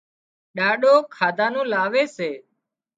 ڏاڏو 0.55 0.93
کاڌا 1.15 1.47
نُون 1.53 1.65
لاوي 1.73 2.03
سي 2.15 2.29